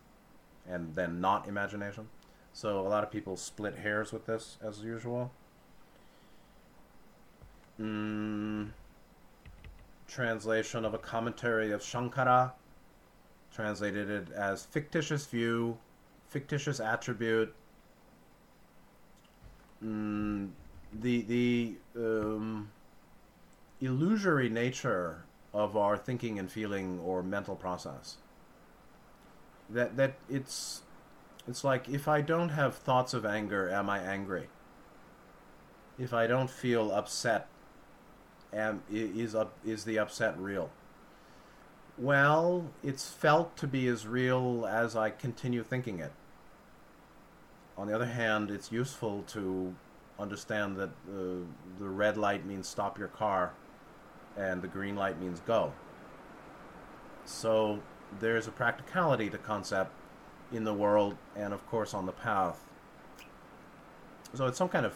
[0.68, 2.08] and then not imagination.
[2.52, 5.30] So a lot of people split hairs with this, as usual.
[7.80, 8.68] mm,
[10.08, 12.52] translation of a commentary of Shankara,
[13.54, 15.78] translated it as fictitious view,
[16.28, 17.54] fictitious attribute.
[19.84, 20.50] Mm,
[20.92, 22.70] the the um,
[23.80, 28.16] illusory nature of our thinking and feeling or mental process.
[29.70, 30.82] That that it's
[31.48, 34.48] it's like if I don't have thoughts of anger, am I angry?
[35.98, 37.48] If I don't feel upset,
[38.52, 40.70] am is up is the upset real?
[41.98, 46.12] Well, it's felt to be as real as I continue thinking it.
[47.78, 49.74] On the other hand, it's useful to
[50.18, 51.44] understand that uh,
[51.78, 53.52] the red light means stop your car
[54.36, 55.72] and the green light means go.
[57.24, 57.80] So
[58.20, 59.92] there's a practicality to concept
[60.52, 62.62] in the world and of course on the path.
[64.34, 64.94] So it's some kind of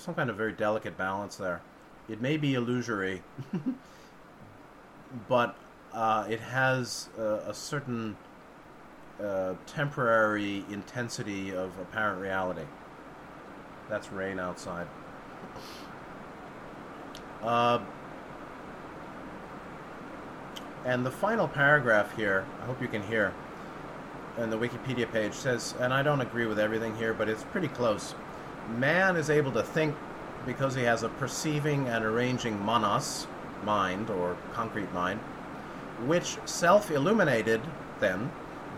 [0.00, 1.62] some kind of very delicate balance there.
[2.08, 3.22] It may be illusory,
[5.28, 5.54] but
[5.92, 8.16] uh, it has a, a certain
[9.22, 12.64] uh, temporary intensity of apparent reality.
[13.88, 14.86] That's rain outside.
[17.42, 17.80] Uh,
[20.84, 23.34] and the final paragraph here, I hope you can hear,
[24.38, 27.68] and the Wikipedia page says, and I don't agree with everything here, but it's pretty
[27.68, 28.14] close.
[28.78, 29.94] Man is able to think
[30.46, 33.26] because he has a perceiving and arranging manas,
[33.64, 35.20] mind or concrete mind,
[36.06, 37.60] which self illuminated,
[38.00, 38.30] then,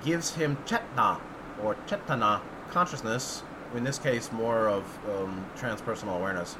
[0.04, 1.20] gives him chetna
[1.62, 3.42] or chetana consciousness
[3.74, 6.56] in this case more of um, transpersonal awareness.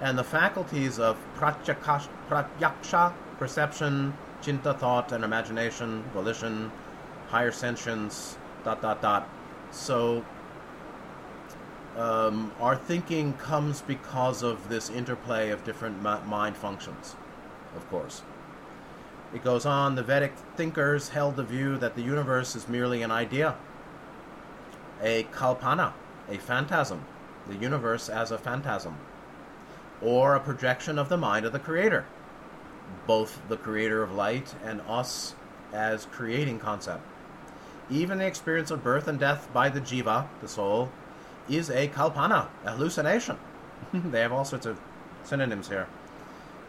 [0.00, 6.70] And the faculties of pratyaksha, perception, chinta, thought, and imagination, volition,
[7.28, 9.28] higher sentience, dot, dot, dot.
[9.70, 10.24] So
[11.96, 17.16] um, our thinking comes because of this interplay of different mind functions,
[17.76, 18.22] of course.
[19.34, 23.10] It goes on, the Vedic thinkers held the view that the universe is merely an
[23.10, 23.56] idea,
[25.02, 25.92] a kalpana,
[26.30, 27.04] a phantasm,
[27.46, 28.96] the universe as a phantasm,
[30.00, 32.06] or a projection of the mind of the Creator,
[33.06, 35.34] both the Creator of light and us
[35.74, 37.02] as creating concept.
[37.90, 40.90] Even the experience of birth and death by the jiva, the soul,
[41.50, 43.38] is a kalpana, a hallucination.
[43.92, 44.80] they have all sorts of
[45.24, 45.86] synonyms here.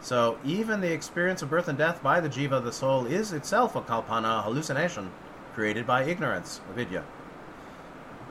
[0.00, 3.76] So even the experience of birth and death by the jiva, the soul, is itself
[3.76, 5.10] a kalpana, a hallucination,
[5.54, 7.04] created by ignorance, avidya.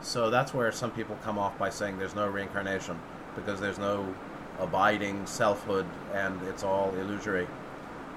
[0.01, 2.99] So that's where some people come off by saying there's no reincarnation
[3.35, 4.13] because there's no
[4.59, 7.47] abiding selfhood and it's all illusory.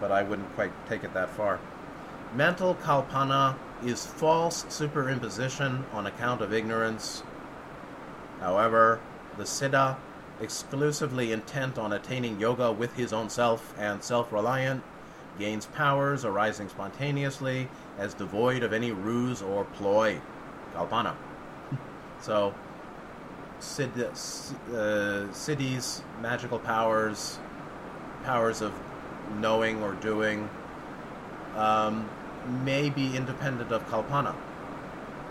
[0.00, 1.60] But I wouldn't quite take it that far.
[2.34, 7.22] Mental kalpana is false superimposition on account of ignorance.
[8.40, 9.00] However,
[9.36, 9.96] the Siddha,
[10.42, 14.82] exclusively intent on attaining yoga with his own self and self reliant,
[15.38, 20.20] gains powers arising spontaneously as devoid of any ruse or ploy.
[20.74, 21.14] Kalpana.
[22.20, 22.54] So,
[23.58, 24.06] Sid, uh,
[25.32, 27.40] Siddhi's magical powers,
[28.22, 28.72] powers of
[29.40, 30.48] knowing or doing,
[31.56, 32.08] um,
[32.64, 34.36] may be independent of Kalpana.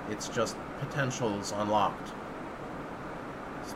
[0.10, 2.12] It's just potentials unlocked.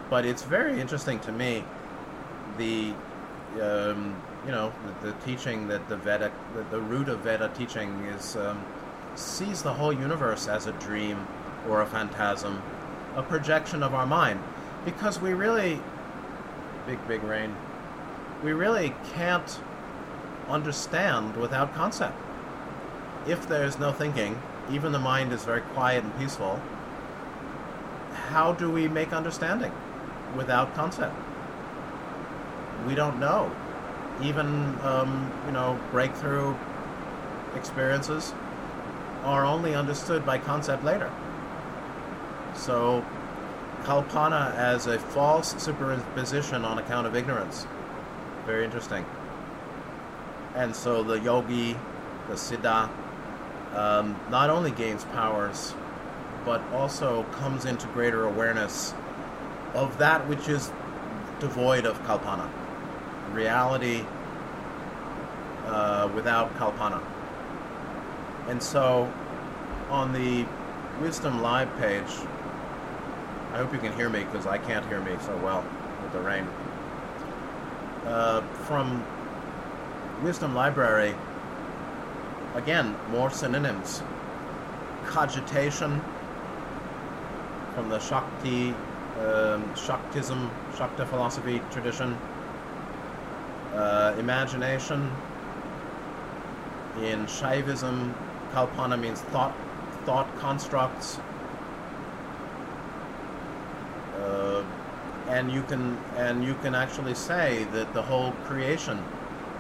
[0.10, 1.64] But it's very interesting to me
[2.58, 2.94] the
[3.62, 7.90] um, you know the, the, teaching that the Veda the, the root of Veda teaching
[8.06, 8.64] is um,
[9.16, 11.26] sees the whole universe as a dream
[11.70, 12.62] or a phantasm
[13.16, 14.42] a projection of our mind.
[14.84, 15.82] Because we really
[16.86, 17.56] big big rain
[18.44, 19.60] we really can't
[20.50, 22.16] understand without concept.
[23.28, 24.40] If there's no thinking
[24.72, 26.60] even the mind is very quiet and peaceful
[28.30, 29.72] how do we make understanding
[30.36, 31.15] without concept
[32.88, 33.52] we don't know
[34.21, 34.48] even
[34.82, 36.56] um, you know breakthrough
[37.56, 38.34] experiences
[39.24, 41.12] are only understood by concept later
[42.58, 43.06] so,
[43.84, 47.67] kalpana as a false superimposition on account of ignorance.
[48.45, 49.06] Very interesting.
[50.55, 51.78] And so the yogi,
[52.30, 52.89] the siddha,
[53.74, 55.76] um, not only gains powers,
[56.45, 58.93] but also comes into greater awareness
[59.76, 60.71] of that which is
[61.39, 62.49] devoid of kalpana.
[63.34, 64.05] Reality
[65.65, 67.03] uh, without kalpana.
[68.47, 69.11] And so
[69.89, 70.45] on the
[71.01, 72.09] Wisdom Live page,
[73.51, 75.63] I hope you can hear me because I can't hear me so well
[76.01, 76.47] with the rain.
[78.05, 79.03] Uh, from
[80.23, 81.15] Wisdom Library,
[82.53, 84.03] again, more synonyms.
[85.05, 86.01] Cogitation
[87.73, 88.73] from the Shakti,
[89.20, 92.18] um, Shaktism, Shakta philosophy tradition.
[93.76, 95.11] uh, imagination.
[97.01, 98.13] In Shaivism,
[98.53, 99.53] Kalpana means thought,
[100.05, 101.20] thought constructs.
[104.18, 104.63] Uh,
[105.28, 109.03] and you can and you can actually say that the whole creation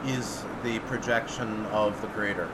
[0.05, 2.47] is the projection of the creator,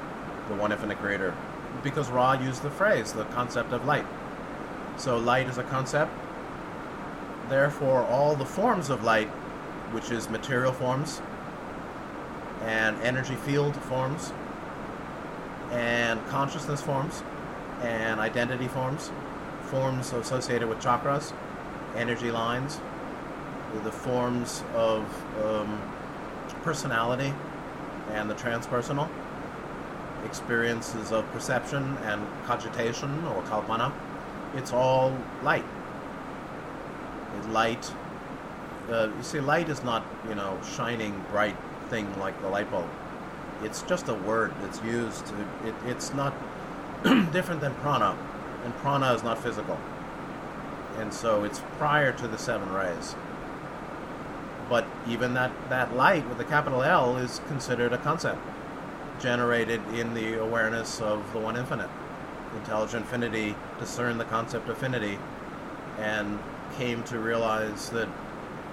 [0.50, 1.36] the one infinite creator,
[1.84, 4.06] because Ra used the phrase, the concept of light.
[4.98, 6.12] So light is a concept.
[7.52, 9.28] Therefore, all the forms of light,
[9.92, 11.22] which is material forms,
[12.62, 14.32] and energy field forms,
[15.70, 17.24] and consciousness forms,
[17.82, 19.12] and identity forms,
[19.64, 21.34] forms associated with chakras,
[21.94, 22.80] energy lines,
[23.84, 25.04] the forms of
[25.44, 25.82] um,
[26.64, 27.34] personality
[28.12, 29.10] and the transpersonal,
[30.24, 33.92] experiences of perception and cogitation or kalpana.
[34.56, 35.66] It's all light.
[37.50, 37.92] Light.
[38.90, 41.56] Uh, you see, light is not, you know, shining bright
[41.90, 42.90] thing like the light bulb.
[43.64, 45.26] It's just a word that's used.
[45.64, 46.34] It, it, it's not
[47.32, 48.18] different than prana,
[48.64, 49.78] and prana is not physical.
[50.98, 53.16] And so it's prior to the seven rays.
[54.70, 58.40] But even that, that light with the capital L is considered a concept
[59.20, 61.90] generated in the awareness of the one infinite.
[62.56, 65.18] Intelligent infinity discern the concept of finity
[66.00, 66.40] and
[66.78, 68.10] came to realize that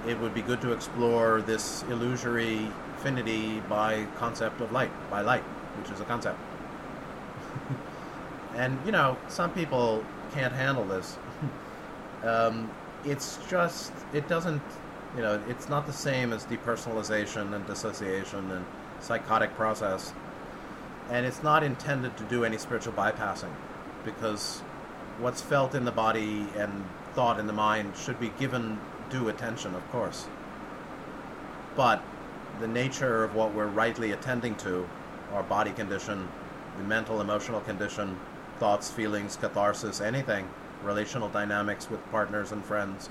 [0.06, 5.42] it would be good to explore this illusory finity by concept of light, by light,
[5.78, 6.38] which is a concept.
[8.54, 11.16] and you know, some people can't handle this.
[12.24, 12.70] um,
[13.04, 14.62] it's just it doesn't,
[15.16, 18.64] you know, it's not the same as depersonalization and dissociation and
[19.00, 20.12] psychotic process,
[21.10, 23.52] and it's not intended to do any spiritual bypassing,
[24.04, 24.60] because
[25.18, 26.84] what's felt in the body and
[27.18, 28.78] thought in the mind should be given
[29.10, 30.28] due attention, of course.
[31.74, 32.00] But
[32.60, 34.88] the nature of what we're rightly attending to,
[35.34, 36.28] our body condition,
[36.76, 38.16] the mental, emotional condition,
[38.60, 40.48] thoughts, feelings, catharsis, anything,
[40.84, 43.10] relational dynamics with partners and friends,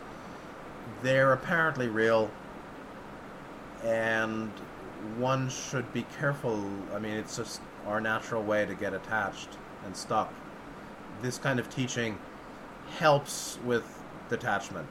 [1.04, 2.32] they're apparently real,
[3.84, 4.50] and
[5.18, 6.66] one should be careful.
[6.96, 9.50] I mean, it's just our natural way to get attached
[9.86, 10.34] and stuck.
[11.22, 12.18] This kind of teaching
[13.00, 13.97] helps with
[14.30, 14.88] detachment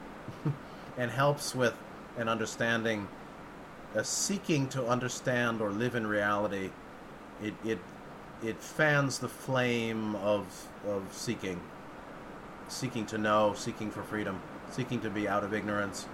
[0.97, 1.75] and helps with
[2.17, 3.07] an understanding
[3.95, 6.69] a seeking to understand or live in reality,
[7.41, 7.79] it it
[8.43, 11.59] it fans the flame of of seeking,
[12.67, 14.39] seeking to know, seeking for freedom,
[14.71, 16.05] seeking to be out of ignorance.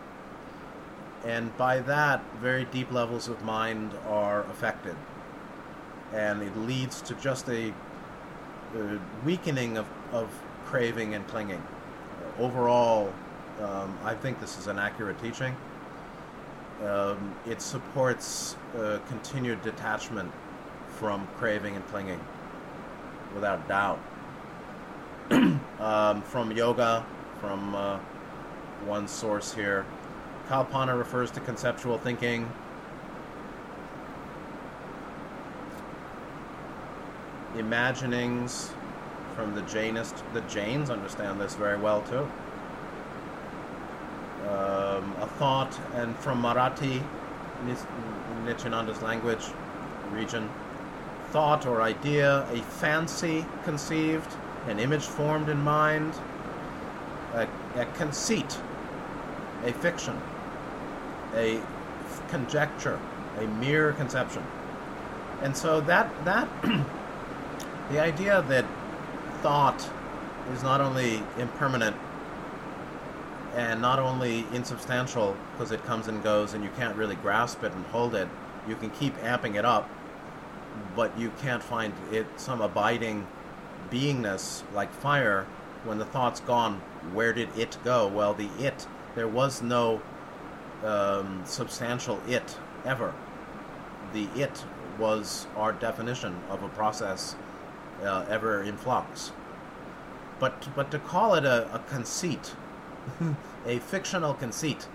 [1.26, 4.96] And by that, very deep levels of mind are affected,
[6.14, 7.74] and it leads to just a,
[8.76, 10.30] a weakening of, of
[10.66, 11.64] craving and clinging.
[12.40, 13.14] Overall,
[13.62, 15.56] um, I think this is an accurate teaching.
[16.84, 20.32] Um, it supports uh, continued detachment
[20.88, 22.20] from craving and clinging,
[23.36, 24.00] without doubt.
[25.80, 27.06] um, from yoga,
[27.40, 28.00] from uh,
[28.86, 29.86] one source here,
[30.50, 32.52] Kalpana refers to conceptual thinking.
[37.58, 38.72] Imaginings
[39.36, 42.28] from the Jainist, the Jains understand this very well too
[44.48, 47.02] um, a thought, and from Marathi,
[48.46, 49.46] Nityananda's language,
[50.12, 50.50] region,
[51.32, 54.32] thought or idea, a fancy conceived,
[54.68, 56.14] an image formed in mind,
[57.34, 58.58] a, a conceit,
[59.64, 60.20] a fiction,
[61.36, 61.60] a
[62.28, 63.00] conjecture,
[63.40, 64.44] a mere conception.
[65.42, 66.48] And so that that
[67.92, 68.66] the idea that
[69.44, 69.90] thought
[70.54, 71.96] is not only impermanent
[73.56, 77.74] and not only insubstantial because it comes and goes and you can't really grasp it
[77.74, 78.30] and hold it.
[78.70, 79.90] You can keep amping it up
[80.96, 83.28] but you can't find it some abiding
[83.92, 85.46] beingness like fire.
[85.84, 86.80] When the thought's gone
[87.12, 88.08] where did it go?
[88.08, 90.02] Well the it there was no
[90.86, 93.14] um, substantial it ever.
[94.14, 94.64] The it
[94.98, 97.36] was our definition of a process
[98.04, 99.32] uh, ever in flux
[100.40, 102.56] but but to call it a, a conceit
[103.66, 104.88] a fictional conceit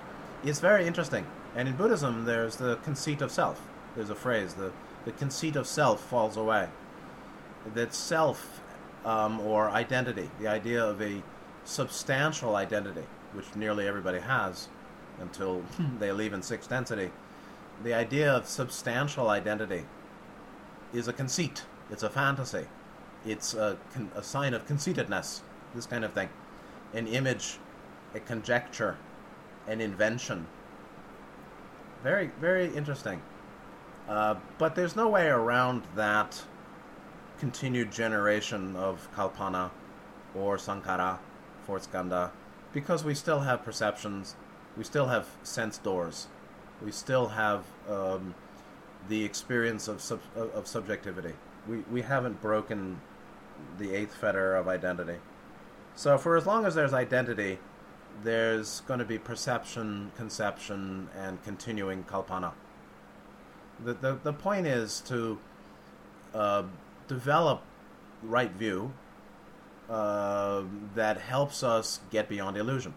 [0.45, 1.27] is very interesting.
[1.55, 3.61] And in Buddhism, there's the conceit of self.
[3.97, 4.73] There's a phrase, the,
[5.05, 6.69] the conceit of self falls away.
[7.75, 8.61] That self
[9.05, 11.23] um, or identity, the idea of a
[11.65, 14.69] substantial identity, which nearly everybody has
[15.21, 15.63] until
[15.99, 17.11] they leave in sixth density,
[17.83, 19.85] the idea of substantial identity
[20.93, 21.65] is a conceit.
[21.91, 22.67] It's a fantasy.
[23.27, 23.77] It's a,
[24.15, 25.41] a sign of conceitedness,
[25.75, 26.29] this kind of thing.
[26.95, 27.59] An image
[28.15, 28.97] a conjecture,
[29.67, 30.47] an invention.
[32.03, 33.23] Very, very interesting.
[34.09, 36.43] Uh, but there's no way around that
[37.39, 39.71] continued generation of Kalpana
[40.35, 41.19] or sankhara
[41.67, 42.31] for skandha
[42.73, 44.35] because we still have perceptions,
[44.77, 46.29] we still have sense doors,
[46.83, 48.35] we still have um,
[49.09, 51.35] the experience of, sub- of subjectivity.
[51.69, 53.01] We, we haven't broken
[53.79, 55.19] the eighth fetter of identity.
[55.95, 57.59] So, for as long as there's identity,
[58.23, 62.53] there's going to be perception, conception, and continuing kalpana.
[63.85, 65.39] The, the, the point is to
[66.35, 66.65] uh,
[67.07, 67.63] develop
[68.23, 68.93] right view
[69.89, 70.63] uh,
[70.95, 72.95] that helps us get beyond illusion.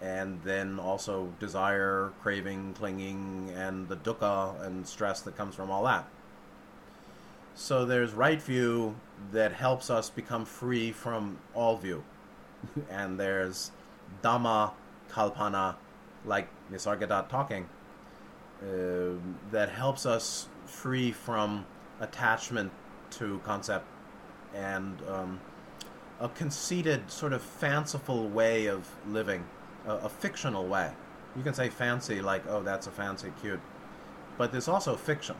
[0.00, 5.84] And then also desire, craving, clinging, and the dukkha and stress that comes from all
[5.84, 6.08] that.
[7.54, 8.96] So there's right view
[9.32, 12.02] that helps us become free from all view.
[12.90, 13.72] and there's
[14.22, 14.72] Dhamma
[15.10, 15.76] Kalpana,
[16.24, 17.68] like Nisargadatta talking,
[18.62, 19.14] uh,
[19.50, 21.66] that helps us free from
[22.00, 22.72] attachment
[23.10, 23.86] to concept
[24.54, 25.40] and um,
[26.20, 29.44] a conceited, sort of fanciful way of living,
[29.86, 30.92] a, a, fictional way.
[31.36, 33.60] You can say fancy, like, oh, that's a fancy, cute.
[34.38, 35.36] But there's also fiction.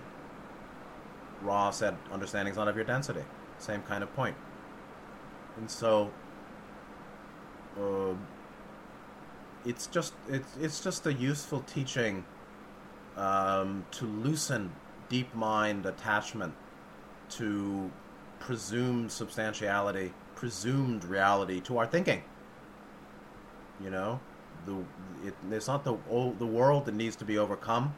[1.42, 3.24] Ra said, understanding's not of your density.
[3.58, 4.36] Same kind of point.
[5.56, 6.10] And so,
[7.78, 8.14] uh,
[9.64, 12.24] it's just it's it's just a useful teaching
[13.16, 14.72] um, to loosen
[15.08, 16.54] deep mind attachment
[17.30, 17.90] to
[18.40, 22.22] presumed substantiality, presumed reality to our thinking.
[23.80, 24.20] You know,
[24.66, 24.76] the
[25.26, 25.96] it, it's not the
[26.38, 27.94] the world that needs to be overcome.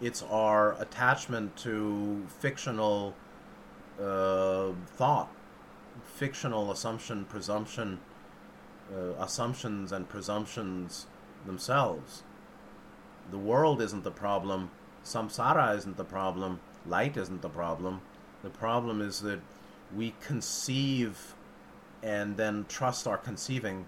[0.00, 3.14] It's our attachment to fictional
[4.00, 5.30] uh, thought,
[6.04, 8.00] fictional assumption, presumption,
[8.92, 11.06] uh, assumptions and presumptions
[11.44, 12.22] themselves.
[13.30, 14.70] The world isn't the problem.
[15.04, 16.60] Samsara isn't the problem.
[16.86, 18.00] Light isn't the problem.
[18.42, 19.40] The problem is that
[19.94, 21.34] we conceive
[22.02, 23.84] and then trust our conceiving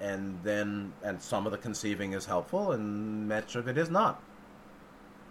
[0.00, 4.22] and then and some of the conceiving is helpful and much of it is not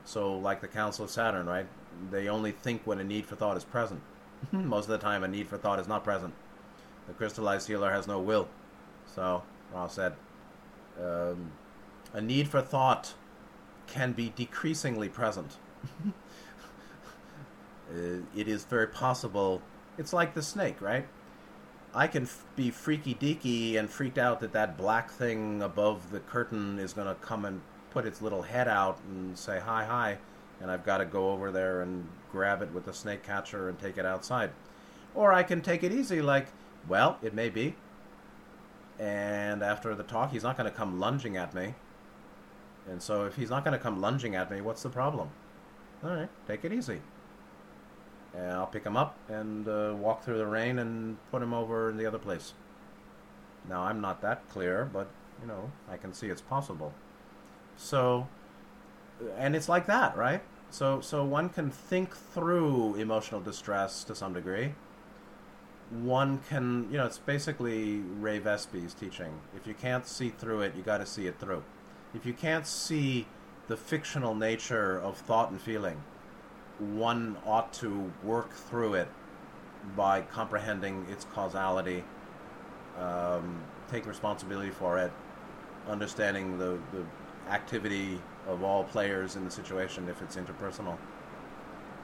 [0.06, 1.68] so like the council of saturn right
[2.12, 4.02] they only think when a need for thought is present
[4.52, 6.34] most of the time a need for thought is not present
[7.08, 8.48] the crystallized healer has no will
[9.06, 9.44] so
[9.74, 10.14] Ra said
[11.02, 11.52] um,
[12.14, 13.14] a need for thought
[13.88, 15.58] can be decreasingly present
[17.92, 19.62] Uh, it is very possible.
[19.98, 21.06] It's like the snake, right?
[21.94, 26.20] I can f- be freaky deaky and freaked out that that black thing above the
[26.20, 27.62] curtain is going to come and
[27.94, 30.18] put its little head out and say hi hi,
[30.62, 33.80] and I've got to go over there and grab it with the snake catcher and
[33.80, 34.52] take it outside.
[35.16, 36.48] Or I can take it easy, like,
[36.88, 37.76] well, it may be.
[39.00, 41.76] And after the talk, he's not going to come lunging at me.
[42.90, 45.30] And so if he's not going to come lunging at me, what's the problem?
[46.04, 47.02] All right, take it easy
[48.36, 51.90] and I'll pick him up and uh, walk through the rain and put him over
[51.90, 52.54] in the other place.
[53.70, 55.08] Now I'm not that clear, but
[55.42, 56.94] you know I can see it's possible.
[57.78, 58.28] So,
[59.38, 60.42] and it's like that, right?
[60.70, 64.74] So, so one can think through emotional distress to some degree.
[65.92, 69.40] One can, you know, it's basically Ray Vesby's teaching.
[69.56, 71.64] If you can't see through it, you got to see it through.
[72.16, 73.28] If you can't see
[73.68, 76.02] the fictional nature of thought and feeling,
[76.80, 79.08] one ought to work through it
[79.96, 82.04] by comprehending its causality,
[83.00, 83.62] um,
[83.92, 85.12] take responsibility for it,
[85.88, 87.06] understanding the, the
[87.50, 90.98] activity of all players in the situation if it's interpersonal.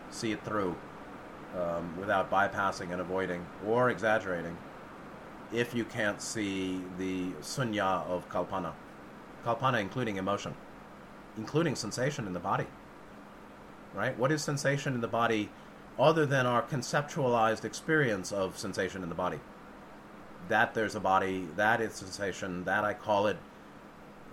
[0.09, 0.75] See it through
[1.57, 4.57] um, without bypassing and avoiding or exaggerating
[5.51, 8.73] if you can't see the sunya of kalpana.
[9.45, 10.53] Kalpana including emotion,
[11.37, 12.67] including sensation in the body
[13.93, 14.17] right?
[14.17, 15.49] What is sensation in the body
[15.97, 19.39] other than our conceptualized experience of sensation in the body?
[20.47, 23.37] That there's a body, that is sensation, that I call it,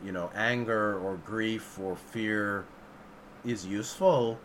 [0.04, 2.64] you know, anger or grief or fear
[3.44, 4.38] is useful,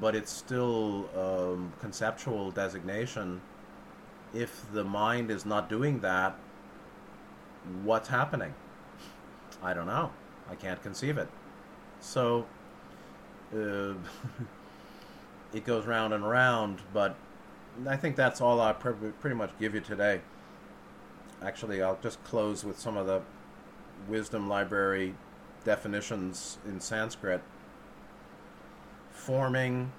[0.00, 3.40] but it's still um, conceptual designation.
[4.34, 6.36] If the mind is not doing that,
[7.82, 8.54] what's happening?
[9.62, 10.10] I don't know.
[10.50, 11.28] I can't conceive it.
[12.00, 12.46] So
[13.54, 13.94] uh,
[15.54, 16.82] it goes round and round.
[16.92, 17.16] But
[17.86, 20.20] I think that's all I pretty much give you today.
[21.42, 23.20] Actually, I'll just close with some of the
[24.08, 25.14] wisdom library
[25.64, 27.42] definitions in Sanskrit.
[29.10, 29.92] Forming,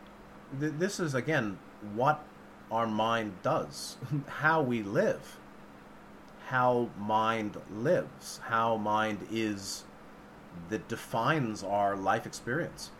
[0.59, 1.57] th- this is again
[1.93, 2.23] what
[2.71, 3.97] our mind does,
[4.27, 5.37] how we live,
[6.47, 9.83] how mind lives, how mind is
[10.69, 12.91] that defines our life experience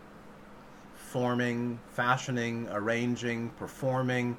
[1.08, 4.36] forming, fashioning, arranging, performing,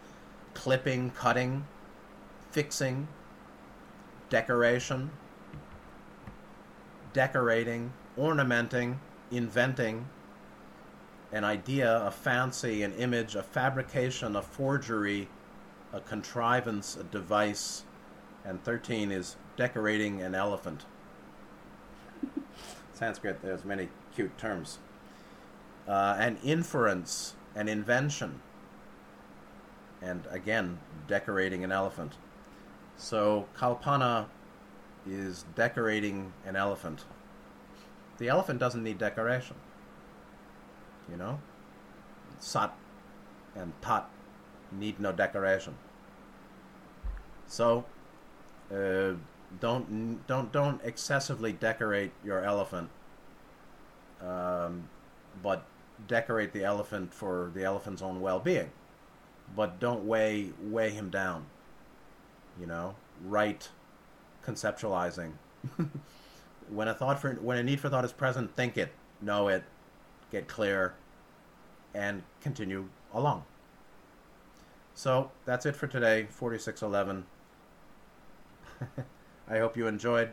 [0.53, 1.65] clipping, cutting,
[2.51, 3.07] fixing,
[4.30, 5.09] decoration,
[7.14, 8.99] decorating, ornamenting,
[9.32, 10.07] inventing,
[11.32, 15.28] an idea, a fancy, an image, a fabrication, a forgery,
[15.93, 17.84] a contrivance, a device,
[18.43, 20.86] and 13 is decorating an elephant.
[22.93, 24.80] Sanskrit, there's many cute terms.
[25.88, 28.41] Uh, an inference, an invention,
[30.01, 32.14] and again, decorating an elephant.
[32.97, 34.26] So Kalpana
[35.14, 37.05] is decorating an elephant.
[38.18, 39.55] The elephant doesn't need decoration.
[41.10, 41.39] You know?
[42.39, 42.74] Sat
[43.55, 44.10] and Tat
[44.72, 45.76] need no decoration.
[47.47, 47.86] So
[48.72, 49.14] uh,
[49.60, 52.89] don't don't don't excessively decorate your elephant,
[54.22, 54.88] um,
[55.41, 55.66] but
[56.07, 58.72] decorate the elephant for the elephant's own well-being.
[59.55, 61.47] But don't weigh weigh him down.
[62.60, 62.95] You know,
[63.26, 63.68] right
[64.46, 65.32] conceptualizing.
[66.70, 69.64] when a thought for when a need for thought is present, think it, know it,
[70.32, 70.94] get clear,
[71.94, 73.44] and continue along.
[74.94, 77.26] So that's it for today, 4611.
[79.50, 80.32] I hope you enjoyed.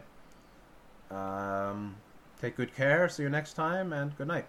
[1.11, 1.97] Um,
[2.41, 3.09] take good care.
[3.09, 4.47] See you next time, and good night.